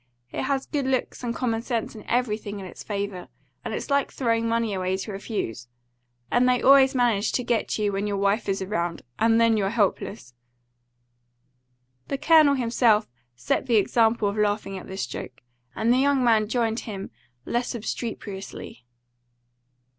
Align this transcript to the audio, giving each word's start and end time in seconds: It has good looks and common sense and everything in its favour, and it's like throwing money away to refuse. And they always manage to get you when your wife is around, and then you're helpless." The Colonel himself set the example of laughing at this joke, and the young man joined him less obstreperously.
It 0.31 0.41
has 0.45 0.65
good 0.65 0.87
looks 0.87 1.23
and 1.23 1.35
common 1.35 1.61
sense 1.61 1.93
and 1.93 2.03
everything 2.07 2.59
in 2.59 2.65
its 2.65 2.81
favour, 2.81 3.27
and 3.63 3.71
it's 3.71 3.91
like 3.91 4.11
throwing 4.11 4.47
money 4.49 4.73
away 4.73 4.97
to 4.97 5.11
refuse. 5.11 5.67
And 6.31 6.49
they 6.49 6.59
always 6.59 6.95
manage 6.95 7.31
to 7.33 7.43
get 7.43 7.77
you 7.77 7.91
when 7.91 8.07
your 8.07 8.17
wife 8.17 8.49
is 8.49 8.63
around, 8.63 9.03
and 9.19 9.39
then 9.39 9.57
you're 9.57 9.69
helpless." 9.69 10.33
The 12.07 12.17
Colonel 12.17 12.55
himself 12.55 13.07
set 13.35 13.67
the 13.67 13.75
example 13.75 14.27
of 14.27 14.37
laughing 14.39 14.75
at 14.75 14.87
this 14.87 15.05
joke, 15.05 15.39
and 15.75 15.93
the 15.93 15.99
young 15.99 16.23
man 16.23 16.47
joined 16.47 16.79
him 16.79 17.11
less 17.45 17.75
obstreperously. 17.75 18.85